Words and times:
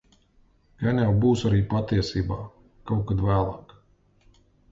Gan 0.83 1.01
jau 1.01 1.11
būs 1.25 1.43
arī 1.49 1.59
patiesībā. 1.73 2.39
Kaut 2.93 3.05
kad 3.11 3.23
vēlāk. 3.29 3.77